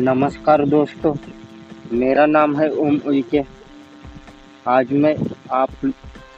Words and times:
नमस्कार 0.00 0.64
दोस्तों, 0.66 1.12
मेरा 1.92 2.24
नाम 2.26 2.54
है 2.56 2.68
ओम 2.74 2.96
उइके। 3.06 3.40
आज 4.66 4.92
मैं 4.94 5.14
आप 5.52 5.70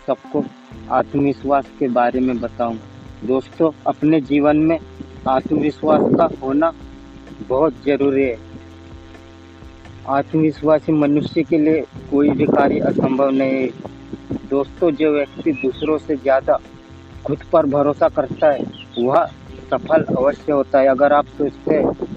सबको 0.06 0.42
आत्मविश्वास 0.90 1.66
के 1.78 1.88
बारे 1.88 2.20
में 2.20 2.40
बताऊँगा 2.40 3.26
दोस्तों, 3.26 3.70
अपने 3.86 4.20
जीवन 4.20 4.56
में 4.58 4.78
आत्मविश्वास 5.28 6.10
का 6.16 6.28
होना 6.42 6.72
बहुत 7.48 7.74
ज़रूरी 7.84 8.24
है। 8.24 8.36
आत्मविश्वासी 10.10 10.92
मनुष्य 10.94 11.42
के 11.42 11.58
लिए 11.58 11.80
कोई 12.10 12.30
भी 12.30 12.46
कार्य 12.46 12.80
असंभव 12.80 13.30
नहीं 13.30 13.62
है। 13.62 14.38
दोस्तों, 14.50 14.90
जो 14.90 15.12
व्यक्ति 15.12 15.52
दूसरों 15.52 15.98
से 15.98 16.16
ज़्यादा 16.16 16.58
खुद 17.26 17.44
पर 17.52 17.66
भरोसा 17.68 18.08
करता 18.10 18.50
है, 18.50 18.66
वह 18.98 19.24
सफल 19.70 20.04
अवश्य 20.16 20.52
होता 20.52 20.80
है। 20.80 20.88
अगर 20.88 21.12
आप 21.12 21.26
सोचते 21.38 21.74
हैं 21.74 22.11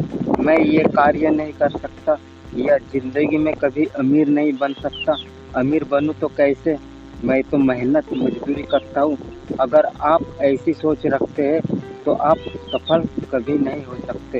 मैं 0.45 0.58
ये 0.59 0.84
कार्य 0.95 1.30
नहीं 1.31 1.54
कर 1.54 1.70
सकता, 1.72 2.17
या 2.55 2.77
ज़िंदगी 2.91 3.38
में 3.38 3.53
कभी 3.55 3.86
अमीर 3.99 4.27
नहीं 4.30 4.52
बन 4.58 4.73
सकता। 4.73 5.16
अमीर 5.55 5.84
बनूँ 5.84 6.13
तो 6.16 6.27
कैसे? 6.38 6.76
मैं 7.23 7.41
तो 7.44 7.58
मेहनत, 7.59 8.13
मजदूरी 8.13 8.63
करता 8.63 9.02
हूँ। 9.02 9.17
अगर 9.59 9.86
आप 10.03 10.22
ऐसी 10.44 10.73
सोच 10.73 11.05
रखते 11.05 11.44
हैं 11.44 11.62
तो 12.05 12.13
आप 12.23 12.38
सफल 12.67 13.05
कभी 13.31 13.58
नहीं 13.59 13.84
हो 13.86 13.95
सकते। 13.98 14.39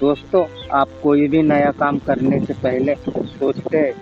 दोस्तों, 0.00 0.44
आप 0.72 0.88
कोई 1.02 1.26
भी 1.28 1.42
नया 1.42 1.70
काम 1.72 1.98
करने 1.98 2.40
से 2.46 2.54
पहले 2.54 2.94
सोचते 3.08 3.78
हैं, 3.78 3.92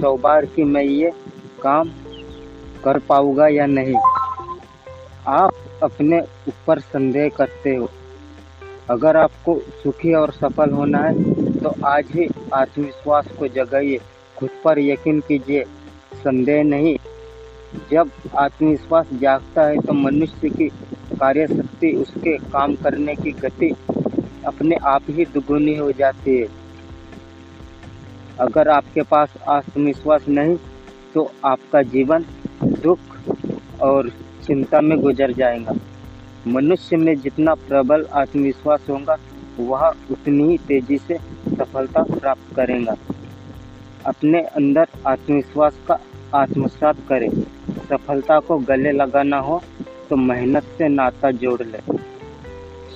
सौ 0.00 0.16
बार 0.16 0.46
कि 0.46 0.64
मैं 0.64 0.82
ये 0.82 1.10
काम 1.62 1.90
कर 2.84 2.98
पाऊँगा 2.98 3.48
या 3.48 3.66
नहीं। 3.68 3.94
आप 5.28 5.54
अपने 5.82 6.20
ऊपर 6.48 6.80
संदेह 6.80 7.28
करते 7.28 7.74
हो। 7.76 7.88
अगर 8.90 9.16
आपको 9.16 9.58
सुखी 9.82 10.12
और 10.14 10.30
सफल 10.32 10.70
होना 10.70 10.98
है 10.98 11.58
तो 11.58 11.74
आज 11.86 12.06
ही 12.10 12.26
आत्मविश्वास 12.54 13.26
को 13.38 13.48
जगाइए। 13.48 13.98
खुद 14.36 14.50
पर 14.64 14.78
यकीन 14.78 15.20
कीजिए, 15.20 15.64
संदेह 16.14 16.62
नहीं। 16.64 16.96
जब 17.90 18.10
आत्मविश्वास 18.36 19.08
जागता 19.20 19.62
है 19.62 19.80
तो 19.80 19.92
मनुष्य 19.92 20.48
की 20.48 20.68
कार्यशक्ति, 20.68 21.92
उसके 21.92 22.36
काम 22.50 22.74
करने 22.74 23.14
की 23.14 23.32
गति 23.32 23.74
अपने 24.46 24.76
आप 24.86 25.02
ही 25.10 25.24
दुगुनी 25.24 25.76
हो 25.76 25.90
जाती 25.92 26.36
है। 26.38 26.48
अगर 28.40 28.68
आपके 28.68 29.02
पास 29.02 29.34
आत्मविश्वास 29.48 30.28
नहीं 30.28 30.56
तो 31.14 31.30
आपका 31.44 31.82
जीवन 31.84 32.24
दुख 32.64 32.98
और 33.82 34.08
चिंता 34.46 34.80
में 34.80 34.98
गुजर 35.00 35.32
जाएगा। 35.32 35.74
मनुष्य 36.46 36.96
में 36.96 37.14
जितना 37.16 37.54
प्रबल 37.54 38.06
आत्मविश्वास 38.12 38.84
होगा, 38.90 39.16
वह 39.58 39.88
उतनी 40.10 40.48
ही 40.48 40.58
तेज़ी 40.58 40.98
से 40.98 41.18
सफलता 41.48 42.02
प्राप्त 42.02 42.54
करेगा। 42.56 42.96
अपने 44.06 44.42
अंदर 44.42 44.86
आत्मविश्वास 45.06 45.76
का 45.88 45.98
आत्मसात 46.34 46.96
करें। 47.08 47.30
सफलता 47.90 48.38
को 48.40 48.58
गले 48.58 48.92
लगाना 48.92 49.38
हो 49.38 49.62
तो 50.10 50.16
मेहनत 50.16 50.64
से 50.78 50.88
नाता 50.88 51.30
जोड़ 51.30 51.62
ले। 51.62 51.78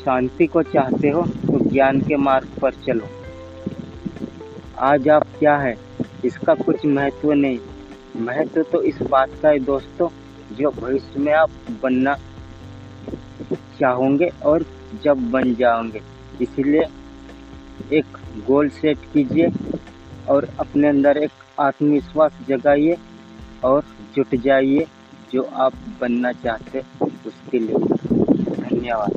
शांति 0.01 0.47
को 0.47 0.63
चाहते 0.63 1.09
हो 1.09 1.23
तो 1.23 1.59
ज्ञान 1.71 2.01
के 2.01 2.17
मार्ग 2.17 2.49
पर 2.63 2.73
चलो। 2.87 3.09
आज 4.79 5.09
आप 5.09 5.27
क्या 5.39 5.57
है, 5.57 5.77
इसका 6.25 6.55
कुछ 6.55 6.85
महत्व 6.87 7.33
नहीं। 7.33 7.59
महत्व 8.17 8.63
तो 8.63 8.83
इस 8.83 9.03
बात 9.03 9.31
का 9.43 9.49
है, 9.49 9.59
दोस्तों, 9.59 10.09
जो 10.57 10.71
भविष्य 10.71 11.21
में 11.21 11.33
आप 11.33 11.51
बनना 11.83 12.17
चाहोगे 13.81 14.33
और 14.45 14.67
जब 15.05 15.31
बन 15.31 15.55
जाओगे 15.55 16.01
इसलिए 16.43 16.85
एक 17.93 18.05
गोल 18.47 18.69
सेट 18.69 18.99
कीजिए 19.13 19.49
और 20.29 20.49
अपने 20.59 20.89
अंदर 20.89 21.17
एक 21.17 21.31
आत्मविश्वास 21.61 22.33
जगाइए 22.49 22.97
और 23.65 23.85
जुट 24.17 24.35
जाइए 24.35 24.87
जो 25.33 25.43
आप 25.43 25.73
बनना 26.01 26.33
चाहते 26.33 26.83
उसके 27.03 27.59
लिए। 27.59 27.75
धन्यवाद। 28.55 29.13